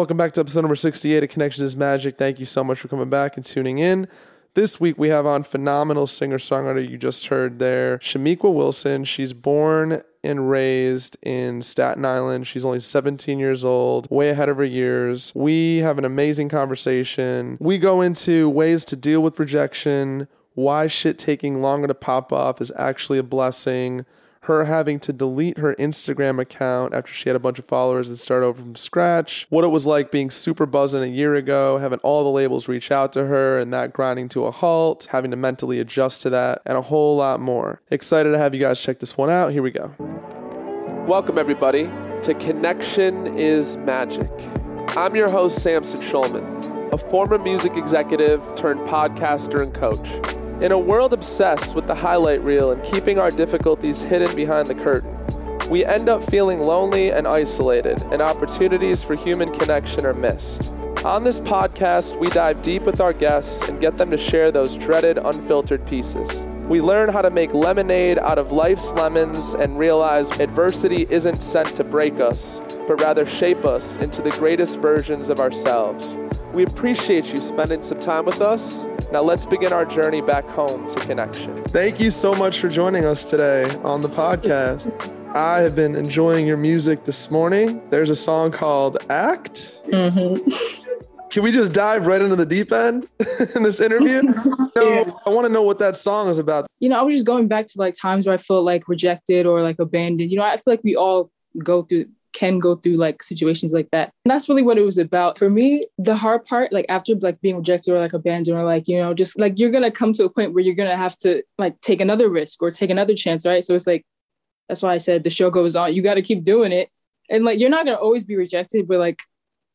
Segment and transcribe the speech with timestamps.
[0.00, 2.16] Welcome back to episode number 68 of Connection is Magic.
[2.16, 4.08] Thank you so much for coming back and tuning in.
[4.54, 9.04] This week we have on phenomenal singer songwriter you just heard there, Shamiqua Wilson.
[9.04, 12.46] She's born and raised in Staten Island.
[12.46, 15.32] She's only 17 years old, way ahead of her years.
[15.34, 17.58] We have an amazing conversation.
[17.60, 22.62] We go into ways to deal with rejection, why shit taking longer to pop off
[22.62, 24.06] is actually a blessing
[24.44, 28.18] her having to delete her Instagram account after she had a bunch of followers and
[28.18, 31.98] start over from scratch, what it was like being super buzzing a year ago, having
[32.00, 35.36] all the labels reach out to her and that grinding to a halt, having to
[35.36, 37.82] mentally adjust to that, and a whole lot more.
[37.90, 39.52] Excited to have you guys check this one out.
[39.52, 39.94] Here we go.
[41.06, 41.90] Welcome, everybody,
[42.22, 44.30] to Connection is Magic.
[44.96, 50.08] I'm your host, Samson Schulman, a former music executive turned podcaster and coach.
[50.60, 54.74] In a world obsessed with the highlight reel and keeping our difficulties hidden behind the
[54.74, 55.16] curtain,
[55.70, 60.68] we end up feeling lonely and isolated, and opportunities for human connection are missed.
[61.02, 64.76] On this podcast, we dive deep with our guests and get them to share those
[64.76, 66.46] dreaded unfiltered pieces.
[66.68, 71.74] We learn how to make lemonade out of life's lemons and realize adversity isn't sent
[71.76, 76.18] to break us, but rather shape us into the greatest versions of ourselves.
[76.52, 78.84] We appreciate you spending some time with us.
[79.12, 81.64] Now let's begin our journey back home to connection.
[81.64, 84.94] Thank you so much for joining us today on the podcast.
[85.34, 87.82] I have been enjoying your music this morning.
[87.90, 89.80] There's a song called Act.
[89.88, 90.48] Mm-hmm.
[91.28, 93.08] Can we just dive right into the deep end
[93.56, 94.22] in this interview?
[94.76, 95.10] no, yeah.
[95.26, 96.68] I want to know what that song is about.
[96.78, 99.44] You know, I was just going back to like times where I felt like rejected
[99.44, 100.30] or like abandoned.
[100.30, 103.88] You know, I feel like we all go through can go through like situations like
[103.90, 104.12] that.
[104.24, 105.38] And that's really what it was about.
[105.38, 108.88] For me, the hard part, like after like being rejected or like abandoned or like,
[108.88, 111.42] you know, just like you're gonna come to a point where you're gonna have to
[111.58, 113.64] like take another risk or take another chance, right?
[113.64, 114.04] So it's like
[114.68, 115.94] that's why I said the show goes on.
[115.94, 116.88] You gotta keep doing it.
[117.28, 119.20] And like you're not gonna always be rejected, but like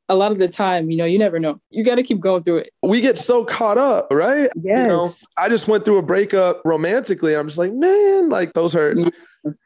[0.08, 1.60] a lot of the time, you know, you never know.
[1.70, 2.70] You got to keep going through it.
[2.84, 4.50] We get so caught up, right?
[4.56, 4.78] Yes.
[4.80, 7.36] You know, I just went through a breakup romantically.
[7.36, 8.98] I'm just like, man, like those hurt.
[8.98, 9.10] Mm-hmm.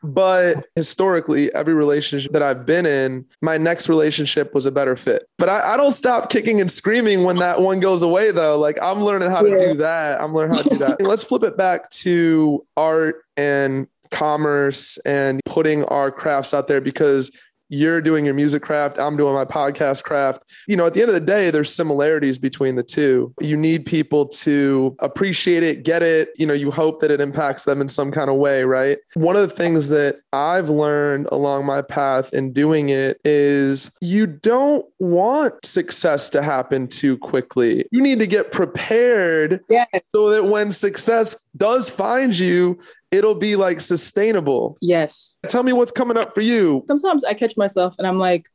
[0.03, 5.27] But historically, every relationship that I've been in, my next relationship was a better fit.
[5.37, 8.57] But I, I, don't stop kicking and screaming when that one goes away, though.
[8.57, 10.21] Like I'm learning how to do that.
[10.21, 11.01] I'm learning how to do that.
[11.01, 17.31] Let's flip it back to art and commerce and putting our crafts out there because
[17.69, 20.43] you're doing your music craft i'm doing my podcast craft.
[20.67, 23.33] You know at the end of the day there's similarities between the two.
[23.39, 26.29] You need people to appreciate it get it.
[26.37, 28.97] You know you hope that it impacts them in some kind of way right?
[29.13, 34.27] One of the things that i've learned along my path in doing it is you
[34.27, 39.87] don't want success to happen too quickly you need to get prepared yes.
[40.13, 42.77] so that when success does find you
[43.11, 44.77] it'll be like sustainable.
[44.81, 45.35] Yes.
[45.47, 46.83] Tell me what's coming up for you.
[46.87, 48.49] Sometimes I catch myself and I'm like,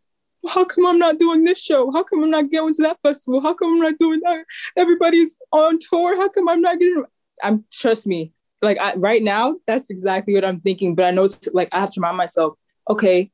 [0.47, 1.91] how come I'm not doing this show?
[1.91, 3.41] How come I'm not going to that festival?
[3.41, 4.45] How come I'm not doing that?
[4.77, 6.17] Everybody's on tour.
[6.17, 7.05] How come I'm not getting?
[7.43, 8.33] I'm trust me.
[8.63, 10.95] Like I, right now, that's exactly what I'm thinking.
[10.95, 12.55] But I know, it's, like I have to remind myself,
[12.89, 13.31] okay,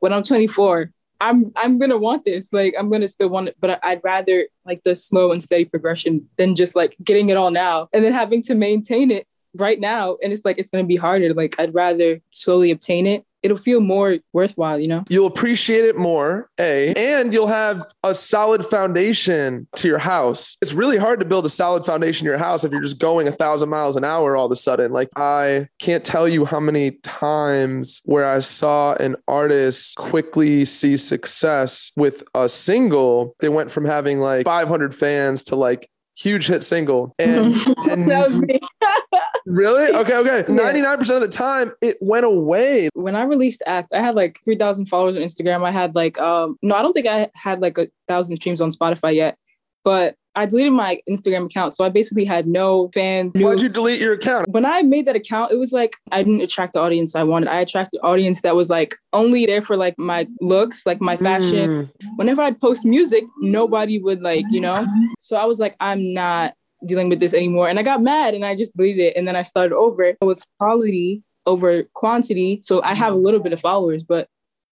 [0.00, 2.52] when I'm 24, I'm I'm gonna want this.
[2.52, 6.28] Like I'm gonna still want it, but I'd rather like the slow and steady progression
[6.36, 9.26] than just like getting it all now and then having to maintain it
[9.56, 13.24] right now and it's like it's to be harder like i'd rather slowly obtain it
[13.42, 15.04] it'll feel more worthwhile, you know?
[15.08, 20.56] You'll appreciate it more, A, and you'll have a solid foundation to your house.
[20.60, 23.28] It's really hard to build a solid foundation to your house if you're just going
[23.28, 24.92] a thousand miles an hour all of a sudden.
[24.92, 30.96] Like, I can't tell you how many times where I saw an artist quickly see
[30.96, 33.34] success with a single.
[33.40, 37.14] They went from having like 500 fans to like huge hit single.
[37.18, 37.54] And,
[37.88, 38.58] and that was me.
[39.48, 39.94] Really?
[39.94, 40.42] Okay, okay.
[40.44, 42.88] 99% of the time it went away.
[42.94, 45.64] When I released Act, I had like 3,000 followers on Instagram.
[45.64, 48.70] I had like, um, no, I don't think I had like a thousand streams on
[48.70, 49.36] Spotify yet,
[49.84, 51.74] but I deleted my Instagram account.
[51.74, 53.34] So I basically had no fans.
[53.36, 54.48] Why'd you delete your account?
[54.50, 57.48] When I made that account, it was like I didn't attract the audience I wanted.
[57.48, 61.16] I attracted the audience that was like only there for like my looks, like my
[61.16, 61.68] fashion.
[61.68, 61.90] Mm.
[62.14, 64.86] Whenever I'd post music, nobody would like, you know?
[65.18, 66.54] So I was like, I'm not
[66.86, 67.68] dealing with this anymore.
[67.68, 69.16] And I got mad and I just deleted it.
[69.16, 70.14] And then I started over.
[70.22, 72.60] So it's quality over quantity.
[72.62, 74.28] So I have a little bit of followers, but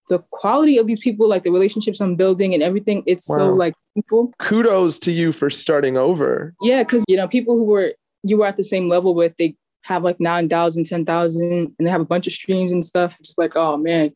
[0.09, 3.37] the quality of these people, like the relationships I'm building and everything, it's wow.
[3.37, 4.33] so like painful.
[4.39, 6.53] Kudos to you for starting over.
[6.61, 7.93] Yeah, because you know, people who were
[8.23, 12.01] you were at the same level with, they have like 9,000, 10,000, and they have
[12.01, 13.17] a bunch of streams and stuff.
[13.21, 14.13] Just like, oh man,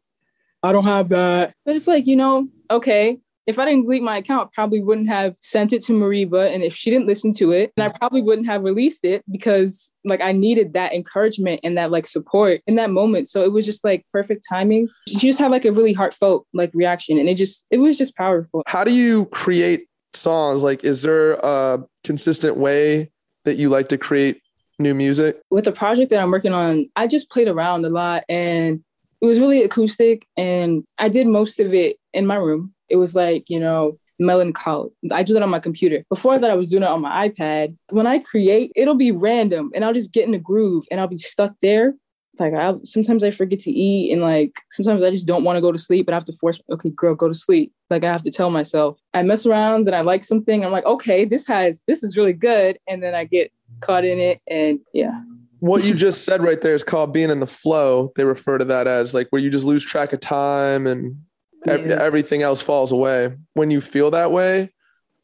[0.63, 1.53] I don't have that.
[1.65, 5.09] But it's like, you know, okay, if I didn't delete my account, I probably wouldn't
[5.09, 6.53] have sent it to Mariba.
[6.53, 7.99] And if she didn't listen to it, then I mm.
[7.99, 12.61] probably wouldn't have released it because like I needed that encouragement and that like support
[12.67, 13.29] in that moment.
[13.29, 14.87] So it was just like perfect timing.
[15.07, 17.17] She just had like a really heartfelt like reaction.
[17.17, 18.63] And it just it was just powerful.
[18.67, 20.63] How do you create songs?
[20.63, 23.11] Like is there a consistent way
[23.45, 24.41] that you like to create
[24.77, 25.41] new music?
[25.49, 28.83] With the project that I'm working on, I just played around a lot and
[29.19, 33.15] it was really acoustic and I did most of it in my room it was
[33.15, 34.91] like, you know, melancholy.
[35.11, 36.05] I do that on my computer.
[36.09, 37.75] Before that, I was doing it on my iPad.
[37.89, 41.07] When I create, it'll be random and I'll just get in a groove and I'll
[41.07, 41.95] be stuck there.
[42.39, 45.61] Like I sometimes I forget to eat and like sometimes I just don't want to
[45.61, 47.73] go to sleep, but I have to force, okay, girl, go to sleep.
[47.89, 48.97] Like I have to tell myself.
[49.13, 50.63] I mess around and I like something.
[50.63, 52.79] I'm like, okay, this has this is really good.
[52.87, 53.51] And then I get
[53.81, 55.21] caught in it and yeah.
[55.59, 58.11] What you just said right there is called being in the flow.
[58.15, 61.17] They refer to that as like where you just lose track of time and
[61.65, 61.97] yeah.
[61.99, 63.35] everything else falls away.
[63.53, 64.71] When you feel that way,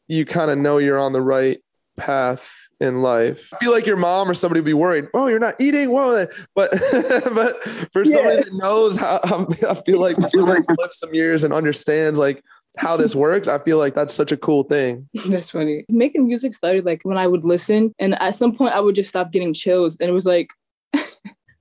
[0.06, 1.58] you kind of know you're on the right
[1.96, 3.52] path in life.
[3.52, 5.08] I feel like your mom or somebody would be worried.
[5.14, 5.90] Oh, you're not eating.
[5.90, 6.70] Whoa, but
[7.34, 7.62] but
[7.92, 8.12] for yeah.
[8.12, 9.20] somebody that knows how,
[9.68, 12.42] I feel like for somebody that's lived some years and understands like
[12.76, 15.08] how this works, I feel like that's such a cool thing.
[15.26, 15.84] That's funny.
[15.88, 19.08] Making music started like when I would listen, and at some point I would just
[19.08, 20.50] stop getting chills, and it was like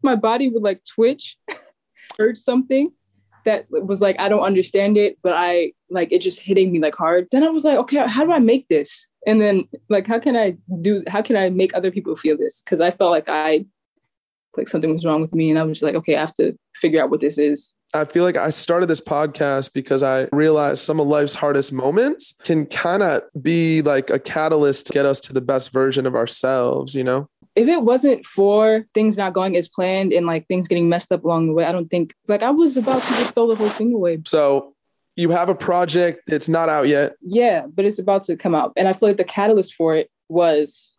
[0.04, 1.38] my body would like twitch,
[2.18, 2.92] hurt something,
[3.48, 6.96] that was like I don't understand it, but I like it just hitting me like
[6.96, 7.28] hard.
[7.32, 9.08] Then I was like, okay, how do I make this?
[9.26, 12.62] And then like how can I do how can I make other people feel this?
[12.62, 13.66] Because I felt like I
[14.58, 16.58] like something was wrong with me and I was just like, okay, I have to
[16.76, 17.74] figure out what this is.
[17.94, 22.34] I feel like I started this podcast because I realized some of life's hardest moments
[22.44, 26.14] can kind of be like a catalyst to get us to the best version of
[26.14, 27.30] ourselves, you know?
[27.58, 31.26] If it wasn't for things not going as planned and like things getting messed up
[31.26, 33.70] along the way, I don't think like I was about to just throw the whole
[33.70, 34.20] thing away.
[34.28, 34.76] So
[35.16, 37.16] you have a project that's not out yet.
[37.22, 38.74] Yeah, but it's about to come out.
[38.78, 40.96] And I feel like the catalyst for it was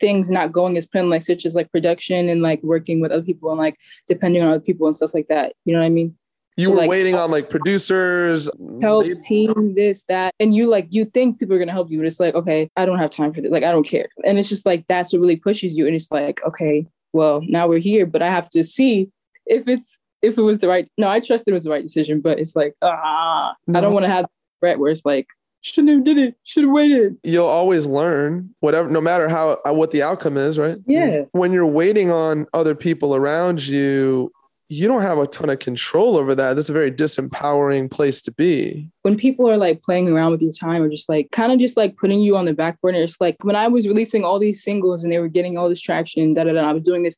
[0.00, 3.22] things not going as planned, like such as like production and like working with other
[3.22, 3.76] people and like
[4.06, 5.52] depending on other people and stuff like that.
[5.66, 6.16] You know what I mean?
[6.58, 8.50] You so were like, waiting on like producers
[8.82, 9.20] help maybe.
[9.20, 12.06] team this that and you like you think people are going to help you but
[12.06, 14.48] it's like okay i don't have time for this like i don't care and it's
[14.48, 18.04] just like that's what really pushes you and it's like okay well now we're here
[18.04, 19.08] but i have to see
[19.46, 22.20] if it's if it was the right no i trust it was the right decision
[22.20, 23.78] but it's like ah no.
[23.78, 24.26] i don't want to have
[24.60, 25.26] regret where it's like
[25.60, 29.90] shouldn't have did it should have waited you'll always learn whatever no matter how what
[29.90, 34.30] the outcome is right yeah when you're waiting on other people around you
[34.70, 36.54] you don't have a ton of control over that.
[36.54, 38.90] That's a very disempowering place to be.
[39.02, 41.76] When people are like playing around with your time or just like kind of just
[41.76, 44.62] like putting you on the back burner, it's like when I was releasing all these
[44.62, 47.16] singles and they were getting all this traction, da da da, I was doing this.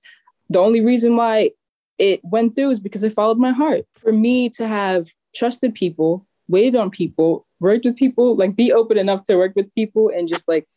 [0.48, 1.50] The only reason why
[1.98, 3.84] it went through is because I followed my heart.
[3.98, 8.96] For me to have trusted people, waited on people, worked with people, like be open
[8.96, 10.68] enough to work with people and just like,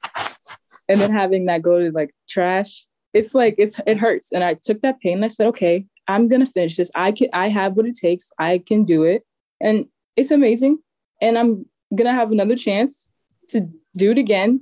[0.89, 4.31] and then having that go to like trash, it's like, it's, it hurts.
[4.31, 6.91] And I took that pain and I said, okay, I'm gonna finish this.
[6.95, 8.31] I can I have what it takes.
[8.39, 9.25] I can do it.
[9.61, 10.79] And it's amazing.
[11.21, 13.09] And I'm gonna have another chance
[13.49, 14.61] to do it again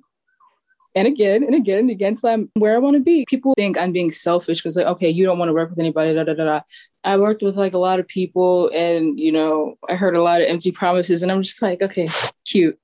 [0.96, 3.26] and again and again and again so I'm where I want to be.
[3.30, 6.14] People think I'm being selfish because like, okay, you don't want to work with anybody,
[6.14, 6.62] da, da, da, da.
[7.04, 10.42] I worked with like a lot of people and you know, I heard a lot
[10.42, 12.08] of empty promises and I'm just like, okay,
[12.46, 12.78] cute.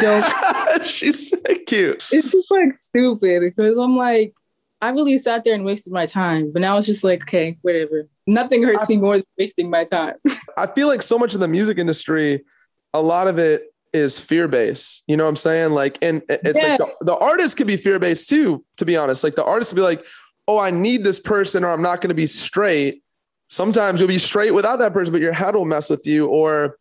[0.00, 0.24] Don't
[0.84, 2.06] she's so cute.
[2.12, 4.34] It's just like stupid because I'm like,
[4.82, 6.52] I really sat there and wasted my time.
[6.52, 8.04] But now it's just like, okay, whatever.
[8.26, 10.16] Nothing hurts I, me more than wasting my time.
[10.56, 12.44] I feel like so much of the music industry,
[12.92, 15.04] a lot of it is fear based.
[15.06, 15.70] You know what I'm saying?
[15.70, 16.70] Like, and it's yeah.
[16.70, 19.22] like the, the artist could be fear based too, to be honest.
[19.22, 20.04] Like the artist would be like,
[20.48, 23.04] oh, I need this person or I'm not going to be straight.
[23.48, 26.78] Sometimes you'll be straight without that person, but your head will mess with you or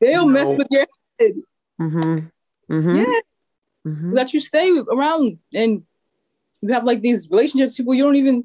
[0.00, 0.86] they'll you know, mess with your
[1.18, 1.32] head.
[1.80, 2.18] Mm-hmm.
[2.74, 2.96] Mm-hmm.
[2.96, 3.20] Yeah.
[3.86, 4.10] Mm-hmm.
[4.10, 5.84] That you stay around and
[6.62, 8.44] you have like these relationships people you don't even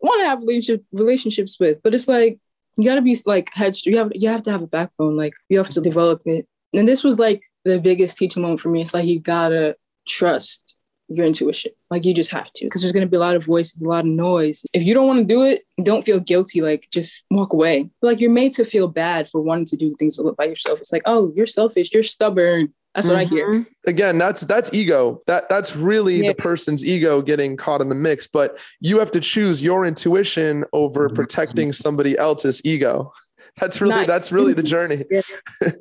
[0.00, 2.38] want to have relationship relationships with but it's like
[2.78, 5.34] you got to be like headstrong you have you have to have a backbone like
[5.48, 6.46] you have to develop it.
[6.72, 8.82] And this was like the biggest teaching moment for me.
[8.82, 10.76] It's like you gotta trust
[11.08, 11.72] your intuition.
[11.90, 14.00] Like you just have to because there's to be a lot of voices a lot
[14.00, 14.64] of noise.
[14.72, 17.90] If you don't want to do it don't feel guilty like just walk away.
[18.00, 20.78] Like you're made to feel bad for wanting to do things by yourself.
[20.78, 23.34] It's like oh you're selfish you're stubborn that's what mm-hmm.
[23.34, 23.48] I hear.
[23.48, 23.90] Mm-hmm.
[23.90, 25.22] Again, that's that's ego.
[25.26, 26.28] That that's really yeah.
[26.28, 28.26] the person's ego getting caught in the mix.
[28.26, 31.14] But you have to choose your intuition over mm-hmm.
[31.14, 33.12] protecting somebody else's ego.
[33.58, 35.04] That's really not, that's really the journey.
[35.10, 35.22] Yeah.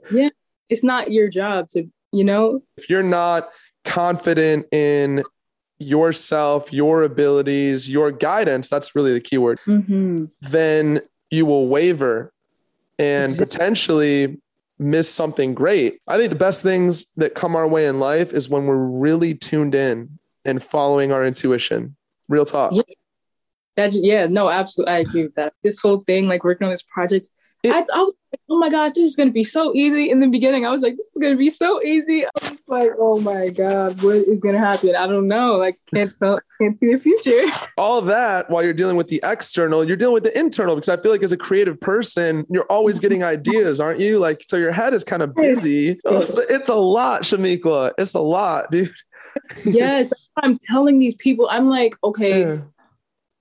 [0.10, 0.30] yeah.
[0.68, 2.64] It's not your job to, you know.
[2.76, 3.50] If you're not
[3.86, 5.24] confident in
[5.78, 10.26] yourself, your abilities, your guidance, that's really the key word, mm-hmm.
[10.42, 12.34] then you will waver
[12.98, 13.46] and exactly.
[13.46, 14.42] potentially
[14.79, 16.00] miss something great.
[16.07, 19.34] I think the best things that come our way in life is when we're really
[19.34, 21.96] tuned in and following our intuition.
[22.29, 22.74] Real talk.
[22.74, 22.81] Yeah.
[23.75, 24.93] That, yeah, no, absolutely.
[24.93, 25.53] I agree with that.
[25.63, 27.29] This whole thing, like working on this project,
[27.64, 30.10] it, I, I was like, oh my gosh, this is going to be so easy.
[30.10, 32.26] In the beginning, I was like, this is going to be so easy.
[32.26, 34.96] I was like, oh my God, what is going to happen?
[34.96, 35.56] I don't know.
[35.56, 37.52] Like, can't tell, can't see the future.
[37.78, 40.98] All that while you're dealing with the external, you're dealing with the internal because I
[40.98, 43.30] feel like as a creative person, you're always getting mm-hmm.
[43.30, 44.20] ideas, aren't you?
[44.20, 46.00] Like, so your head is kind of busy.
[46.06, 47.94] Oh, so it's, it's a lot, Shamiqua.
[47.98, 48.94] It's a lot, dude.
[49.66, 50.12] yes.
[50.44, 52.42] I'm telling these people, I'm like, okay.
[52.42, 52.58] Yeah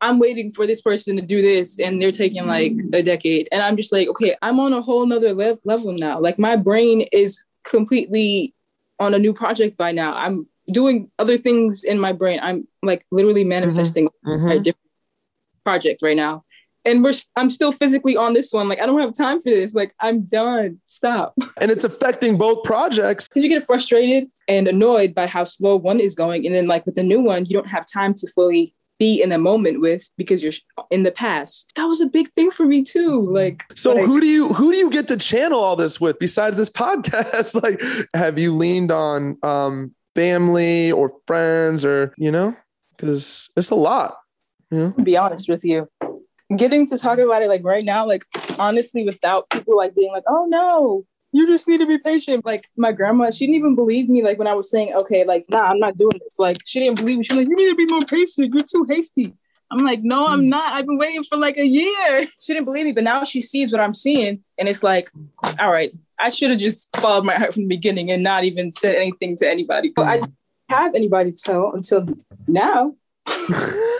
[0.00, 3.48] I'm waiting for this person to do this and they're taking like a decade.
[3.50, 6.20] And I'm just like, okay, I'm on a whole nother le- level now.
[6.20, 8.54] Like my brain is completely
[8.98, 10.14] on a new project by now.
[10.14, 12.40] I'm doing other things in my brain.
[12.42, 13.50] I'm like literally mm-hmm.
[13.50, 14.48] manifesting mm-hmm.
[14.48, 14.90] a different
[15.64, 16.44] project right now.
[16.84, 18.68] And we're I'm still physically on this one.
[18.68, 19.74] Like I don't have time for this.
[19.74, 20.80] Like I'm done.
[20.84, 21.34] Stop.
[21.60, 23.26] And it's affecting both projects.
[23.26, 26.46] Because you get frustrated and annoyed by how slow one is going.
[26.46, 29.32] And then like with the new one, you don't have time to fully be in
[29.32, 30.52] a moment with because you're
[30.90, 31.72] in the past.
[31.76, 33.30] That was a big thing for me too.
[33.30, 36.18] Like So like, who do you who do you get to channel all this with
[36.18, 37.60] besides this podcast?
[37.62, 37.82] like
[38.14, 42.56] have you leaned on um family or friends or you know
[42.98, 44.16] cuz it's a lot.
[44.70, 45.04] You know?
[45.04, 45.88] be honest with you.
[46.56, 48.24] Getting to talk about it like right now like
[48.58, 51.04] honestly without people like being like, "Oh no,
[51.36, 52.46] you just need to be patient.
[52.46, 54.22] Like my grandma, she didn't even believe me.
[54.22, 56.38] Like when I was saying, okay, like, nah, I'm not doing this.
[56.38, 57.24] Like she didn't believe me.
[57.24, 58.54] She's like, you need to be more patient.
[58.54, 59.34] You're too hasty.
[59.70, 60.48] I'm like, no, I'm hmm.
[60.48, 60.72] not.
[60.72, 62.26] I've been waiting for like a year.
[62.40, 64.42] She didn't believe me, but now she sees what I'm seeing.
[64.56, 65.10] And it's like,
[65.58, 68.72] all right, I should have just followed my heart from the beginning and not even
[68.72, 69.92] said anything to anybody.
[69.94, 70.36] But I didn't
[70.70, 72.06] have anybody to tell until
[72.46, 72.94] now.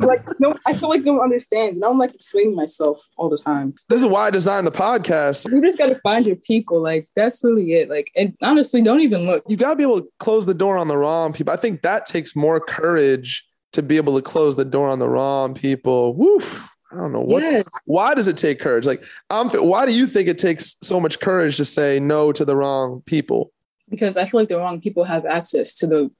[0.00, 1.76] like no, I feel like no one understands.
[1.76, 3.74] And I'm like explaining myself all the time.
[3.88, 5.50] This is why I designed the podcast.
[5.50, 6.80] You just gotta find your people.
[6.80, 7.88] Like that's really it.
[7.88, 9.44] Like and honestly, don't even look.
[9.48, 11.52] You gotta be able to close the door on the wrong people.
[11.52, 15.08] I think that takes more courage to be able to close the door on the
[15.08, 16.14] wrong people.
[16.14, 16.68] Woof.
[16.92, 17.42] I don't know what.
[17.42, 17.64] Yes.
[17.84, 18.86] Why does it take courage?
[18.86, 19.50] Like, I'm.
[19.50, 23.02] Why do you think it takes so much courage to say no to the wrong
[23.06, 23.52] people?
[23.88, 26.10] Because I feel like the wrong people have access to the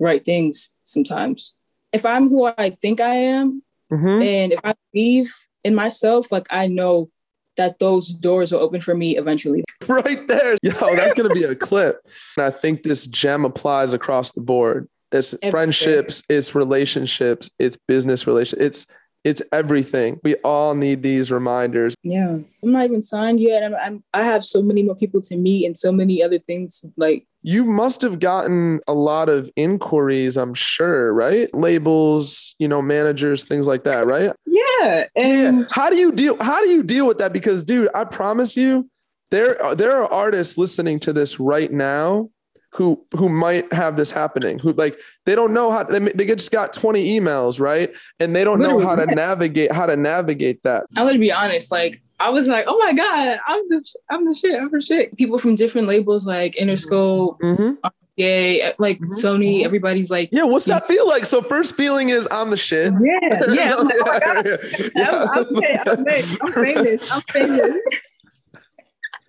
[0.00, 1.54] right things sometimes
[1.94, 4.22] if I'm who I think I am, mm-hmm.
[4.22, 7.08] and if I believe in myself, like I know
[7.56, 9.64] that those doors will open for me eventually.
[9.86, 10.56] Right there.
[10.62, 12.00] Yo, that's going to be a clip.
[12.38, 14.88] And I think this gem applies across the board.
[15.12, 15.50] It's Everything.
[15.50, 18.86] friendships, it's relationships, it's business relations, it's
[19.24, 20.20] it's everything.
[20.22, 21.94] We all need these reminders.
[22.02, 23.62] Yeah, I'm not even signed yet.
[23.62, 26.84] I'm, I'm I have so many more people to meet and so many other things
[26.96, 31.52] like you must have gotten a lot of inquiries, I'm sure, right?
[31.54, 34.32] Labels, you know, managers, things like that, right?
[34.46, 35.04] Yeah.
[35.14, 35.64] And yeah.
[35.70, 38.88] how do you deal how do you deal with that because dude, I promise you
[39.30, 42.30] there there are artists listening to this right now
[42.72, 46.50] who who might have this happening who like they don't know how they, they just
[46.50, 50.60] got 20 emails right and they don't Literally, know how to navigate how to navigate
[50.64, 54.24] that i'm gonna be honest like I was like, oh my god, I'm the I'm
[54.24, 54.58] the shit.
[54.58, 55.14] I'm the shit.
[55.18, 57.86] People from different labels like Interscope, mm-hmm.
[58.16, 59.10] yeah, like mm-hmm.
[59.10, 59.56] Sony.
[59.56, 59.66] Mm-hmm.
[59.66, 60.44] Everybody's like, yeah.
[60.44, 61.26] What's that feel like?
[61.26, 62.94] So first feeling is I'm the shit.
[62.98, 63.76] Yeah, yeah.
[63.76, 64.42] I'm, like, oh
[64.96, 65.82] yeah.
[65.86, 67.12] I'm, I'm, I'm, I'm famous.
[67.12, 67.80] I'm famous.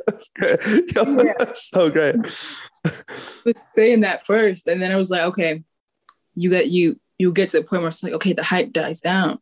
[0.08, 0.60] That's great.
[0.96, 1.34] Yo, yeah.
[1.38, 2.16] That's so great.
[3.44, 5.66] was saying that first, and then I was like, okay,
[6.34, 9.02] you got you you get to the point where it's like, okay, the hype dies
[9.02, 9.40] down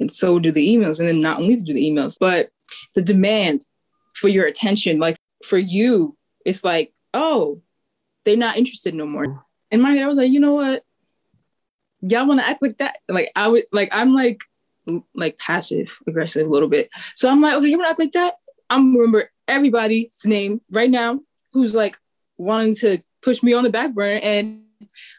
[0.00, 0.98] and so do the emails.
[0.98, 2.50] And then not only do the emails, but
[2.94, 3.64] the demand
[4.14, 7.60] for your attention, like for you, it's like, oh,
[8.24, 9.44] they're not interested no more.
[9.70, 10.84] In my head, I was like, you know what?
[12.00, 12.98] Y'all want to act like that?
[13.08, 14.40] Like I would, like I'm like,
[15.14, 16.90] like passive aggressive a little bit.
[17.14, 18.34] So I'm like, okay, you want to act like that?
[18.70, 21.20] I'm remember everybody's name right now
[21.52, 21.98] who's like
[22.38, 24.62] wanting to push me on the back burner and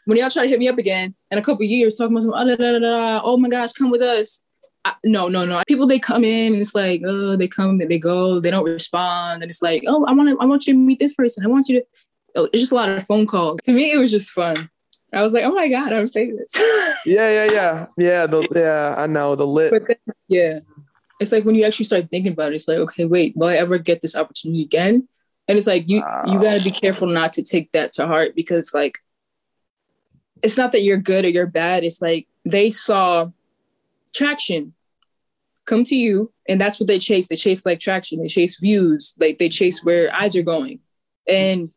[0.06, 2.32] when y'all try to hit me up again in a couple years talking about some
[2.34, 4.40] oh, da, da, da, oh my gosh come with us
[4.84, 5.62] I, no, no, no.
[5.68, 8.64] People they come in and it's like, oh, they come and they go, they don't
[8.64, 11.44] respond, and it's like, oh, I want to, I want you to meet this person.
[11.44, 11.86] I want you to.
[12.34, 13.60] Oh, it's just a lot of phone calls.
[13.64, 14.70] To me, it was just fun.
[15.12, 16.50] I was like, oh my god, I'm famous.
[17.06, 18.26] yeah, yeah, yeah, yeah.
[18.26, 19.72] The yeah, I know the lit.
[19.86, 19.96] Then,
[20.28, 20.60] yeah,
[21.20, 23.56] it's like when you actually start thinking about it, it's like, okay, wait, will I
[23.56, 25.06] ever get this opportunity again?
[25.48, 26.22] And it's like you wow.
[26.26, 28.98] you got to be careful not to take that to heart because like,
[30.42, 31.84] it's not that you're good or you're bad.
[31.84, 33.30] It's like they saw
[34.14, 34.74] traction
[35.64, 39.14] come to you and that's what they chase they chase like traction they chase views
[39.20, 40.80] like they chase where eyes are going
[41.28, 41.70] and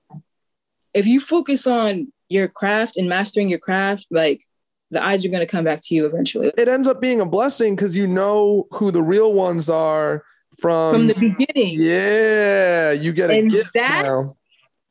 [0.94, 4.42] if you focus on your craft and mastering your craft like
[4.92, 7.26] the eyes are going to come back to you eventually it ends up being a
[7.26, 10.24] blessing because you know who the real ones are
[10.60, 11.76] from from the beginning.
[11.80, 14.34] yeah, you get a gift that- now.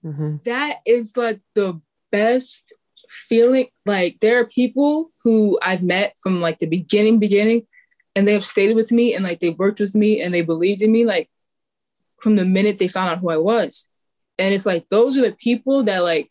[0.04, 0.44] Mhm.
[0.44, 1.80] that is like the
[2.12, 2.74] best
[3.14, 3.66] feeling.
[3.86, 7.66] Like there are people who I've met from like the beginning, beginning,
[8.14, 10.82] and they have stayed with me and like they worked with me and they believed
[10.82, 11.30] in me like
[12.22, 13.88] from the minute they found out who I was.
[14.38, 16.28] And it's like those are the people that like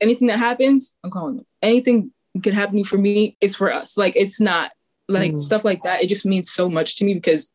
[0.00, 1.46] anything that happens, I'm calling them.
[1.62, 2.12] Anything
[2.42, 3.96] can happen for me, it's for us.
[3.96, 4.70] Like it's not
[5.08, 5.38] like Mhm.
[5.38, 6.02] stuff like that.
[6.02, 7.50] It just means so much to me because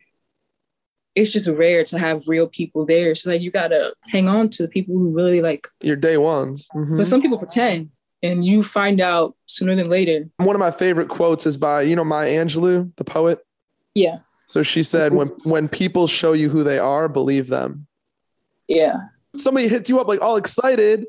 [1.14, 3.14] it's just rare to have real people there.
[3.16, 6.68] So like you gotta hang on to the people who really like Your day ones.
[6.74, 6.98] Mhm.
[6.98, 7.90] but some people pretend
[8.24, 10.30] and you find out sooner than later.
[10.38, 13.46] One of my favorite quotes is by, you know, Maya Angelou, the poet.
[13.94, 14.20] Yeah.
[14.46, 17.88] So she said, when when people show you who they are, believe them.
[18.68, 18.98] Yeah.
[19.38, 21.06] Somebody hits you up like all excited,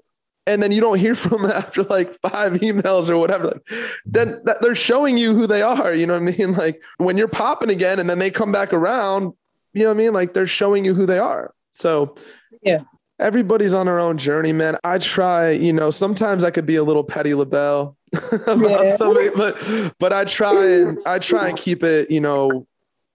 [0.47, 3.49] and then you don't hear from them after like five emails or whatever.
[3.49, 3.69] Like,
[4.07, 5.93] then that, they're showing you who they are.
[5.93, 6.55] You know what I mean?
[6.57, 9.33] Like when you're popping again, and then they come back around.
[9.75, 10.13] You know what I mean?
[10.13, 11.55] Like they're showing you who they are.
[11.75, 12.15] So
[12.63, 12.85] Yeah.
[13.23, 14.77] Everybody's on their own journey, man.
[14.85, 17.97] I try, you know, sometimes I could be a little petty LaBelle
[18.47, 18.97] about Yeah.
[18.97, 19.57] somebody, but
[19.99, 22.67] but I try and I try and keep it, you know,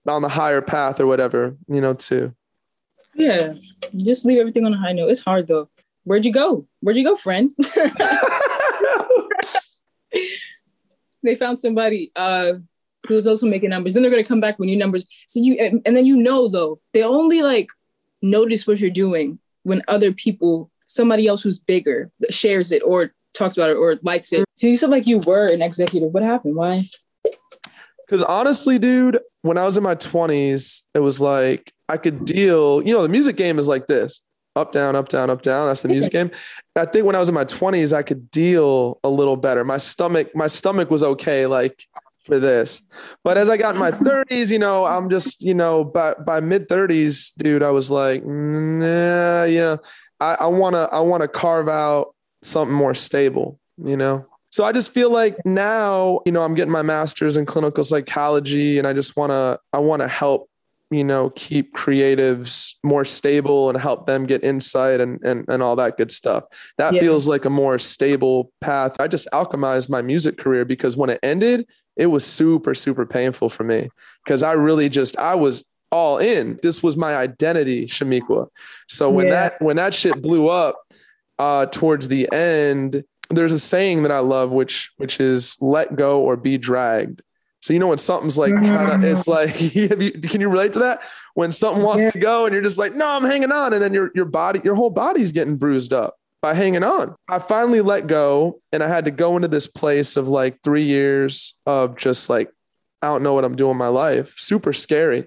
[0.08, 2.34] on the higher path or whatever, you know, too.
[3.14, 3.54] Yeah.
[3.96, 5.08] Just leave everything on a high note.
[5.10, 5.68] It's hard though.
[6.04, 6.66] Where'd you go?
[6.80, 7.52] Where'd you go, friend?
[11.22, 12.54] they found somebody uh
[13.06, 13.94] who was also making numbers.
[13.94, 15.04] Then they're gonna come back with new numbers.
[15.26, 17.70] So you and then you know though, they only like
[18.22, 19.38] notice what you're doing
[19.68, 24.32] when other people, somebody else who's bigger, shares it or talks about it or likes
[24.32, 24.44] it.
[24.56, 26.12] So you said like you were an executive.
[26.12, 26.56] What happened?
[26.56, 26.84] Why?
[28.04, 32.82] Because honestly, dude, when I was in my 20s, it was like I could deal,
[32.82, 34.22] you know, the music game is like this
[34.56, 35.68] up, down, up, down, up, down.
[35.68, 36.30] That's the music game.
[36.74, 39.64] I think when I was in my 20s, I could deal a little better.
[39.64, 41.86] My stomach, my stomach was okay, like
[42.28, 42.82] for this.
[43.24, 46.40] But as I got in my 30s, you know, I'm just, you know, by by
[46.40, 49.76] mid 30s, dude, I was like, nah, yeah.
[50.20, 54.26] I, I wanna, I wanna carve out something more stable, you know.
[54.50, 58.78] So I just feel like now, you know, I'm getting my master's in clinical psychology
[58.78, 60.48] and I just want to I want to help,
[60.90, 65.76] you know, keep creatives more stable and help them get insight and and and all
[65.76, 66.44] that good stuff.
[66.78, 67.00] That Yeah.
[67.02, 68.96] feels like a more stable path.
[68.98, 71.66] I just alchemized my music career because when it ended,
[71.98, 73.90] it was super super painful for me
[74.24, 76.58] because I really just I was all in.
[76.62, 78.48] This was my identity, Shamiqua.
[78.88, 79.32] So when Yeah.
[79.32, 80.76] that when that shit blew up
[81.38, 86.20] uh towards the end, there's a saying that I love, which which is let go
[86.20, 87.22] or be dragged.
[87.60, 89.54] So you know when something's like trying to, it's like
[90.30, 91.00] can you relate to that?
[91.34, 92.10] When something wants Yeah.
[92.12, 94.60] to go and you're just like, no, I'm hanging on, and then your your body,
[94.64, 97.14] your whole body's getting bruised up by hanging on.
[97.28, 100.82] I finally let go, and I had to go into this place of like three
[100.84, 102.50] years of just like
[103.02, 105.26] I don't know what I'm doing in my life, super scary,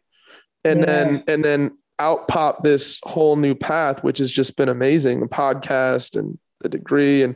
[0.63, 0.86] and Yeah.
[0.86, 5.19] then and then out pop this whole new path, which has just been amazing.
[5.19, 7.36] The podcast and the degree and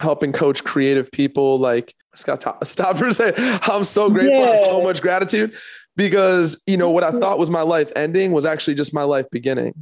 [0.00, 1.58] helping coach creative people.
[1.58, 3.42] Like, I just got to stop for a second.
[3.64, 4.46] I'm so grateful.
[4.46, 5.56] Have so much gratitude
[5.96, 9.26] because, you know, what I thought was my life ending was actually just my life
[9.32, 9.74] beginning.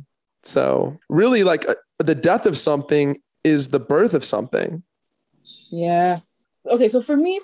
[0.47, 4.83] So, really, like uh, the death of something is the birth of something.
[5.71, 6.21] Yeah.
[6.69, 7.41] Okay, so for me,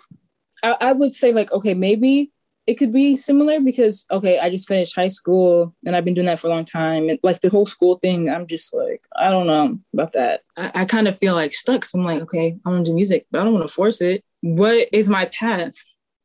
[0.62, 2.32] I, I would say like, okay, maybe
[2.66, 6.26] it could be similar because okay, I just finished high school and I've been doing
[6.26, 7.08] that for a long time.
[7.08, 10.42] And like the whole school thing, I'm just like, I don't know about that.
[10.56, 11.84] I, I kind of feel like stuck.
[11.84, 14.00] So I'm like, okay, I want to do music, but I don't want to force
[14.00, 14.24] it.
[14.42, 15.74] What is my path?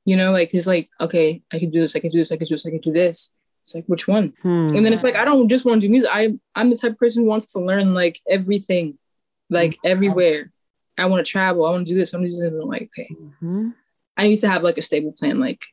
[0.05, 2.37] You know, like it's like, okay, I can do this, I can do this, I
[2.37, 3.31] can do this, I can do this.
[3.67, 4.33] It's like which one?
[4.43, 4.67] Hmm.
[4.73, 6.09] And then it's like I don't just want to do music.
[6.09, 8.97] I I'm the type of person who wants to learn like everything,
[9.49, 10.53] like everywhere.
[10.97, 11.65] I want to travel.
[11.65, 12.13] I want to do this.
[12.13, 12.63] I want to do this.
[12.63, 13.09] Like, okay,
[13.43, 13.73] Mhm.
[14.15, 15.41] I need to have like a stable plan.
[15.41, 15.65] Like,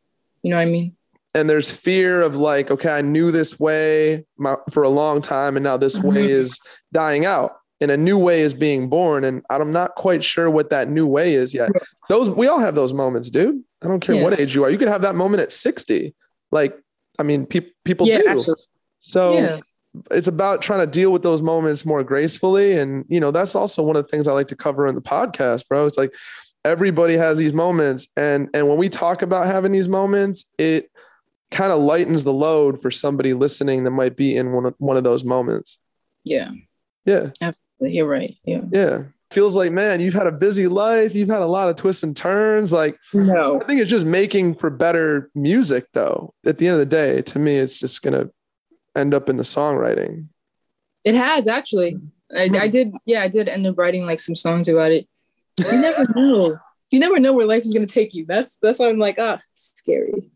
[0.42, 0.96] you know what I mean?
[1.36, 5.56] And there's fear of like, okay, I knew this way my, for a long time,
[5.56, 6.28] and now this way Mhm.
[6.28, 6.58] is
[6.92, 10.70] dying out, and a new way is being born, and I'm not quite sure what
[10.70, 11.70] that new way is yet.
[12.08, 13.62] Those we all have those moments, dude.
[13.84, 14.24] I don't care Yeah.
[14.24, 14.70] what age you are.
[14.70, 16.12] You could have that moment at 60.
[16.50, 16.76] Like,
[17.18, 18.28] I mean, pe- people yeah, do.
[18.28, 18.64] absolutely.
[19.00, 19.60] So yeah,
[20.10, 22.76] it's about trying to deal with those moments more gracefully.
[22.76, 25.00] And, you know, that's also one of the things I like to cover in the
[25.00, 25.86] podcast, bro.
[25.86, 26.12] It's like
[26.64, 28.08] everybody has these moments.
[28.16, 30.90] And and when we talk about having these moments, it
[31.50, 34.96] kind of lightens the load for somebody listening that might be in one of one
[34.96, 35.78] of those moments.
[36.24, 36.50] yeah.
[37.06, 37.30] Yeah.
[37.42, 37.96] Absolutely.
[37.98, 38.34] You're right.
[38.44, 38.62] Yeah.
[38.72, 39.02] Yeah.
[39.34, 41.12] Feels like, man, you've had a busy life.
[41.12, 42.72] You've had a lot of twists and turns.
[42.72, 43.60] Like, No.
[43.60, 46.32] I think it's just making for better music, though.
[46.46, 48.30] At the end of the day, to me, it's just going to
[48.94, 50.28] end up in the songwriting.
[51.04, 51.98] It has actually.
[52.34, 52.92] I, I did.
[53.06, 55.08] Yeah, I did end up writing like some songs about it.
[55.58, 56.56] You never know.
[56.92, 58.24] You never know where life is gonna take you.
[58.26, 60.30] That's that's why I'm like, ah, scary.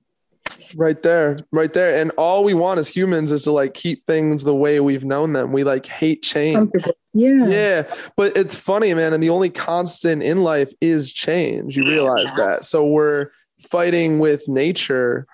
[0.74, 1.96] Right there, right there.
[2.00, 5.32] And all we want as humans is to like keep things the way we've known
[5.32, 5.52] them.
[5.52, 6.70] We like hate change.
[7.14, 7.46] Yeah.
[7.46, 7.94] Yeah.
[8.16, 9.12] But it's funny, man.
[9.12, 11.76] And the only constant in life is change.
[11.76, 12.64] You realize that.
[12.64, 13.26] So we're
[13.70, 15.26] fighting with nature.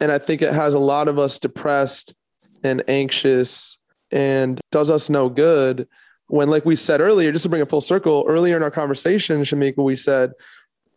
[0.00, 2.14] And I think it has a lot of us depressed
[2.62, 3.78] and anxious
[4.10, 5.88] and does us no good.
[6.28, 9.42] When, like we said earlier, just to bring it full circle, earlier in our conversation,
[9.42, 10.32] Shamiqua, we said,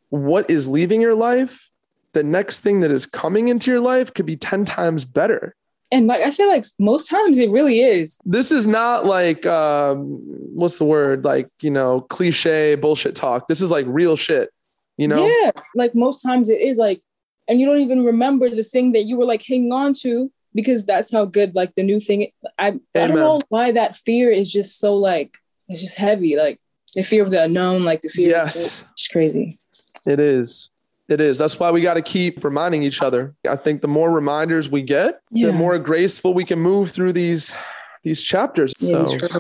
[0.10, 1.69] what is leaving your life
[2.14, 5.56] the next thing that is coming into your life could be 10 times better.
[5.92, 8.20] And like I feel like most times it really is.
[8.24, 10.20] This is not like um
[10.54, 11.26] what's the word?
[11.26, 13.48] Like, you know, cliche bullshit talk.
[13.48, 14.52] This is like real shit.
[14.98, 15.26] You know?
[15.26, 15.52] Yeah.
[15.76, 17.02] Like most times it is like
[17.48, 20.86] and you don't even remember the thing that you were like hanging on to because
[20.86, 22.82] that's how good like the new thing I Amen.
[22.96, 26.36] I don't know why that fear is just so like it's just heavy.
[26.36, 26.60] Like
[26.94, 28.84] the fear of the unknown, like the fear yes.
[28.92, 29.58] it's crazy.
[30.06, 30.70] It is.
[31.10, 31.40] It is.
[31.40, 33.34] That's why we got to keep reminding each other.
[33.50, 35.48] I think the more reminders we get, yeah.
[35.48, 37.56] the more graceful we can move through these
[38.04, 38.74] these chapters.
[38.80, 39.40] Yeah, so,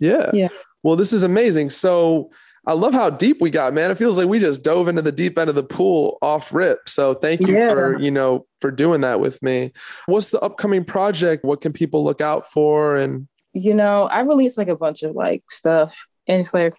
[0.00, 0.30] yeah.
[0.32, 0.48] Yeah.
[0.82, 1.70] Well, this is amazing.
[1.70, 2.30] So
[2.66, 3.90] I love how deep we got, man.
[3.90, 6.88] It feels like we just dove into the deep end of the pool off rip.
[6.88, 7.70] So thank you yeah.
[7.70, 9.72] for, you know, for doing that with me.
[10.06, 11.44] What's the upcoming project?
[11.44, 12.96] What can people look out for?
[12.96, 16.74] And you know, I released like a bunch of like stuff and it's like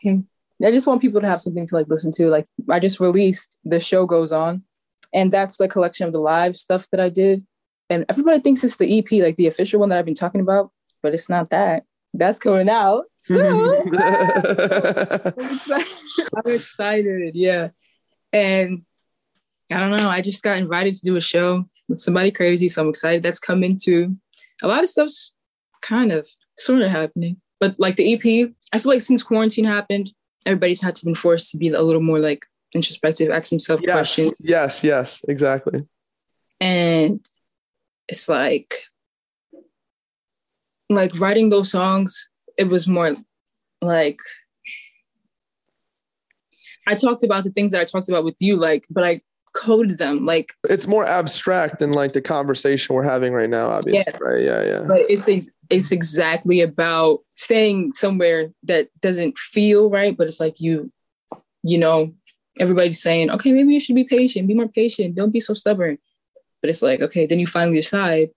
[0.63, 2.29] I just want people to have something to like listen to.
[2.29, 4.63] Like I just released the show goes on,
[5.13, 7.45] and that's the collection of the live stuff that I did.
[7.89, 10.71] And everybody thinks it's the EP, like the official one that I've been talking about,
[11.01, 11.83] but it's not that.
[12.13, 13.91] That's coming out soon.
[16.35, 17.35] I'm excited.
[17.35, 17.69] Yeah.
[18.31, 18.83] And
[19.71, 20.09] I don't know.
[20.09, 22.69] I just got invited to do a show with somebody crazy.
[22.69, 24.15] So I'm excited that's coming too.
[24.61, 25.35] A lot of stuff's
[25.81, 27.37] kind of sort of happening.
[27.59, 30.11] But like the EP, I feel like since quarantine happened,
[30.45, 33.93] everybody's had to been forced to be a little more like introspective, ask themselves yes,
[33.93, 34.35] questions.
[34.39, 35.85] Yes, yes, exactly.
[36.59, 37.25] And
[38.07, 38.75] it's like
[40.89, 43.15] like writing those songs, it was more
[43.81, 44.19] like
[46.87, 49.21] I talked about the things that I talked about with you, like, but I
[49.53, 54.11] coded them like it's more abstract than like the conversation we're having right now obviously
[54.11, 54.19] yeah.
[54.21, 54.43] right?
[54.43, 54.83] Yeah yeah.
[54.87, 55.29] But it's
[55.69, 60.91] it's exactly about staying somewhere that doesn't feel right but it's like you
[61.61, 62.13] you know
[62.59, 65.97] everybody's saying okay maybe you should be patient be more patient don't be so stubborn.
[66.61, 68.29] But it's like okay then you finally decide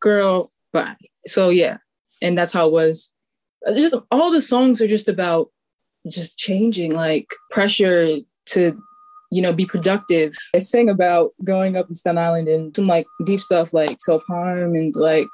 [0.00, 0.96] girl bye.
[1.26, 1.78] So yeah
[2.22, 3.10] and that's how it was.
[3.76, 5.50] Just all the songs are just about
[6.08, 8.82] just changing like pressure to
[9.34, 10.32] you know, be productive.
[10.54, 14.22] I sing about going up in Staten Island and some like deep stuff like self
[14.28, 15.26] harm and like,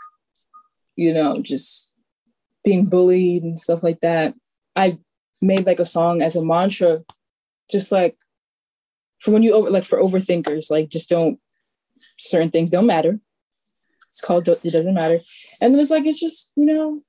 [0.97, 1.95] you know, just
[2.65, 4.35] being bullied and stuff like that.
[4.75, 4.99] I
[5.43, 7.05] made like a song as a mantra,
[7.71, 8.17] just like
[9.19, 11.39] for when you over like for overthinkers, like just don't
[12.17, 13.21] certain things don't matter.
[14.09, 15.21] It's called It Doesn't Matter.
[15.61, 17.03] And it's like, it's just, you know,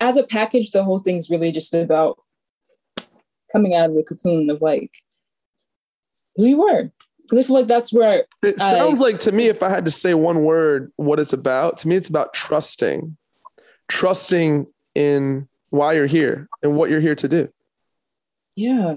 [0.00, 2.18] as a package, the whole thing's really just about
[3.52, 4.90] coming out of the cocoon of like
[6.40, 6.90] we were
[7.30, 9.46] because I feel like that's where it I, sounds like to me.
[9.46, 13.16] If I had to say one word, what it's about to me, it's about trusting,
[13.88, 17.48] trusting in why you're here and what you're here to do.
[18.56, 18.96] Yeah,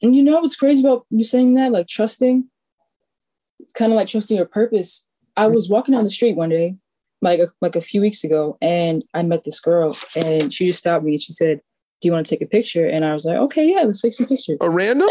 [0.00, 2.48] and you know what's crazy about you saying that, like trusting.
[3.58, 5.06] It's kind of like trusting your purpose.
[5.36, 6.76] I was walking down the street one day,
[7.20, 10.78] like a, like a few weeks ago, and I met this girl, and she just
[10.78, 11.60] stopped me and she said,
[12.00, 14.14] "Do you want to take a picture?" And I was like, "Okay, yeah, let's take
[14.14, 15.08] some pictures." A random?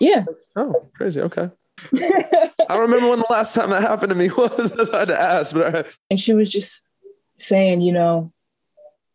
[0.00, 0.24] Yeah.
[0.56, 1.20] Oh, crazy.
[1.20, 1.50] Okay.
[1.94, 4.90] I don't remember when the last time that happened to me was.
[4.90, 6.84] I had to ask, but and she was just
[7.36, 8.32] saying, you know,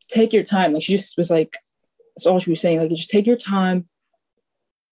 [0.09, 0.73] take your time.
[0.73, 1.57] Like she just was like,
[2.15, 2.79] that's all she was saying.
[2.79, 3.87] Like, just take your time.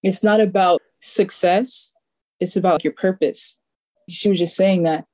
[0.04, 1.96] It's not about success.
[2.40, 3.58] It's about your purpose.
[4.10, 5.06] She was just saying that,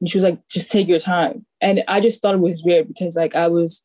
[0.00, 1.46] and she was like, just take your time.
[1.60, 3.84] And I just thought it was weird because like I was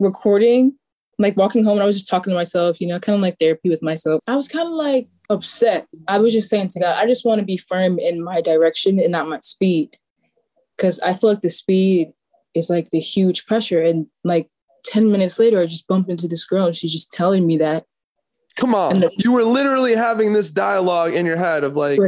[0.00, 0.78] recording,
[1.18, 3.38] like walking home, and I was just talking to myself, you know, kind of like
[3.38, 4.20] therapy with myself.
[4.26, 5.86] I was kind of like upset.
[6.08, 9.00] I was just saying to God, I just want to be firm in my direction
[9.00, 9.96] and not my speed.
[10.78, 12.12] Cause I feel like the speed
[12.54, 13.80] is like the huge pressure.
[13.80, 14.48] And like
[14.84, 17.84] 10 minutes later, I just bumped into this girl and she's just telling me that.
[18.56, 19.00] Come on.
[19.00, 22.00] The, you were literally having this dialogue in your head of like,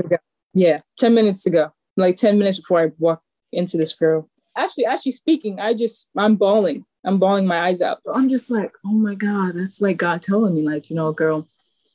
[0.52, 4.28] yeah, 10 minutes ago, like 10 minutes before I walked into this girl.
[4.56, 6.84] Actually, actually speaking, I just, I'm bawling.
[7.04, 7.98] I'm bawling my eyes out.
[8.12, 11.46] I'm just like, oh my God, that's like God telling me, like, you know, girl,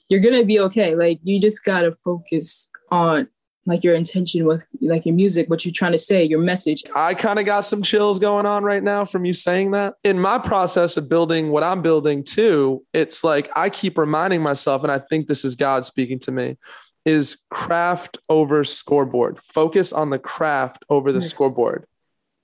[0.09, 0.95] you're gonna be okay.
[0.95, 3.27] Like you just gotta focus on
[3.65, 6.83] like your intention with like your music, what you're trying to say, your message.
[6.95, 9.93] I kind of got some chills going on right now from you saying that.
[10.03, 14.81] In my process of building what I'm building too, it's like I keep reminding myself,
[14.81, 16.57] and I think this is God speaking to me,
[17.05, 19.39] is craft over scoreboard.
[19.39, 21.29] Focus on the craft over the Yes.
[21.29, 21.85] scoreboard.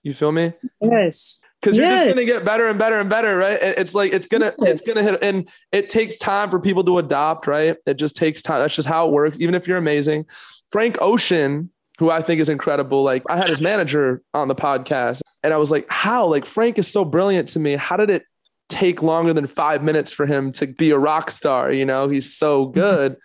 [0.04, 0.54] You feel me?
[0.80, 1.40] Yes.
[1.66, 3.58] Because you're just gonna get better and better and better, right?
[3.60, 7.48] It's like it's gonna it's gonna hit, and it takes time for people to adopt,
[7.48, 7.76] right?
[7.88, 8.60] It just takes time.
[8.60, 9.40] That's just how it works.
[9.40, 10.26] Even if you're amazing,
[10.72, 15.22] Frank Ocean, who I think is incredible, like I had his manager on the podcast,
[15.44, 16.28] and I was like, how?
[16.28, 17.76] Like Frank is so brilliant to me.
[17.76, 18.26] How did it
[18.70, 21.72] take longer than five minutes for him to be a rock star?
[21.72, 22.74] You know, he's so mm-hmm.
[22.74, 23.18] good.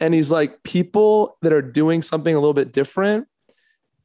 [0.00, 3.26] And he's like, people that are doing something a little bit different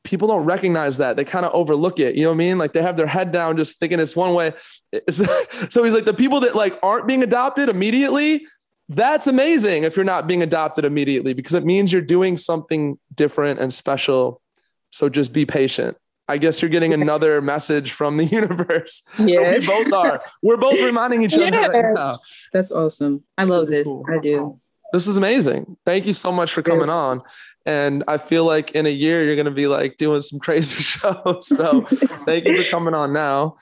[0.03, 1.15] people don't recognize that.
[1.15, 2.15] They kind of overlook it.
[2.15, 2.57] You know what I mean?
[2.57, 4.53] Like they have their head down, just thinking it's one way.
[4.91, 5.21] It's-
[5.73, 8.45] so he's like, the people that like aren't being adopted immediately,
[8.89, 13.59] that's amazing if you're not being adopted immediately because it means you're doing something different
[13.59, 14.41] and special.
[14.91, 15.97] So just be patient.
[16.27, 19.03] I guess you're getting another message from the universe.
[19.19, 19.67] Yes.
[19.67, 20.21] We both are.
[20.41, 21.67] We're both reminding each other Yeah.
[21.67, 22.19] right now.
[22.51, 23.23] That's awesome.
[23.37, 23.85] I love this.
[23.87, 24.05] cool.
[24.09, 24.59] I do.
[24.93, 25.75] This is amazing.
[25.85, 27.21] Thank you so much for coming on.
[27.65, 30.81] And I feel like in a year you're going to be like doing some crazy
[30.83, 31.47] shows.
[31.47, 33.55] So thank you for coming on now.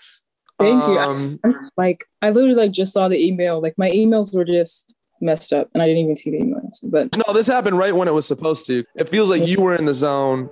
[0.59, 0.99] Thank you.
[0.99, 1.39] Um,
[1.77, 3.61] Like I literally like just saw the email.
[3.61, 6.79] Like my emails were just messed up and I didn't even see the emails.
[6.83, 8.83] But no, this happened right when it was supposed to.
[8.95, 10.49] It feels like you were in the zone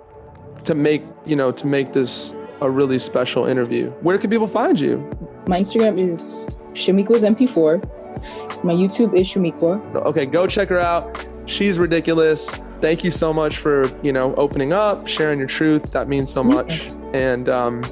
[0.64, 3.90] to make, you know, to make this a really special interview.
[4.02, 4.98] Where can people find you?
[5.46, 8.64] my Instagram is Shamiqua's MP4.
[8.64, 9.94] My YouTube is Shamiqua.
[10.06, 11.26] Okay, go check her out.
[11.46, 12.52] She's ridiculous.
[12.80, 15.90] Thank you so much for, you know, opening up, sharing your truth.
[15.92, 16.88] That means so much.
[17.12, 17.82] And um,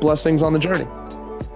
[0.00, 0.86] blessings on the journey.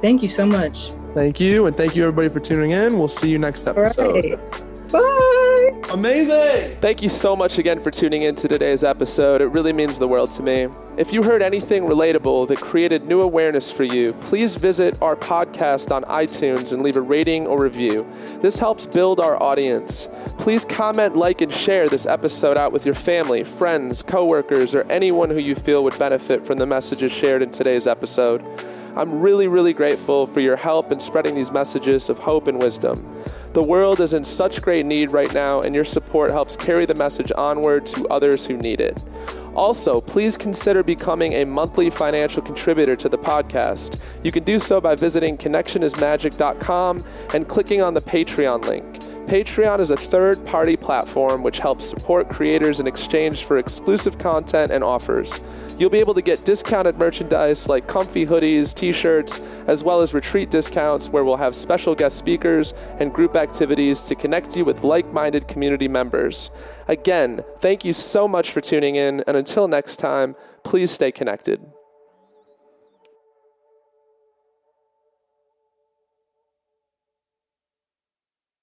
[0.00, 0.90] Thank you so much.
[1.14, 1.66] Thank you.
[1.66, 2.98] And thank you, everybody, for tuning in.
[2.98, 4.66] We'll see you next episode.
[4.92, 5.82] Right.
[5.82, 5.88] Bye.
[5.92, 6.78] Amazing.
[6.80, 9.40] Thank you so much again for tuning in to today's episode.
[9.40, 10.68] It really means the world to me.
[10.96, 15.94] If you heard anything relatable that created new awareness for you, please visit our podcast
[15.94, 18.06] on iTunes and leave a rating or review.
[18.40, 20.08] This helps build our audience.
[20.38, 25.30] Please comment, like, and share this episode out with your family, friends, coworkers, or anyone
[25.30, 28.44] who you feel would benefit from the messages shared in today's episode.
[28.96, 33.06] I'm really, really grateful for your help in spreading these messages of hope and wisdom.
[33.52, 36.94] The world is in such great need right now, and your support helps carry the
[36.94, 38.96] message onward to others who need it.
[39.56, 43.98] Also, please consider becoming a monthly financial contributor to the podcast.
[44.22, 48.84] You can do so by visiting connectionismagic.com and clicking on the Patreon link.
[49.26, 54.70] Patreon is a third party platform which helps support creators in exchange for exclusive content
[54.70, 55.40] and offers.
[55.80, 60.12] You'll be able to get discounted merchandise like comfy hoodies, t shirts, as well as
[60.12, 64.84] retreat discounts where we'll have special guest speakers and group activities to connect you with
[64.84, 66.50] like minded community members.
[66.86, 71.64] Again, thank you so much for tuning in, and until next time, please stay connected.